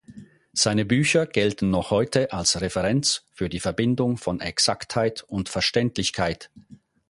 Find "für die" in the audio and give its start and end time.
3.33-3.59